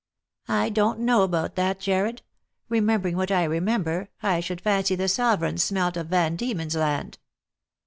"I 0.47 0.69
don't 0.69 1.01
know 1.01 1.21
about 1.21 1.53
that, 1.57 1.79
Jarred; 1.79 2.23
remembering 2.69 3.15
what 3.17 3.29
I 3.29 3.43
re 3.43 3.59
member, 3.59 4.09
I 4.23 4.39
should 4.39 4.59
fancy 4.61 4.95
the 4.95 5.07
sovereigns 5.07 5.63
smelt 5.63 5.95
of 5.95 6.07
Van 6.07 6.35
Diemen's 6.35 6.75
Land." 6.75 7.19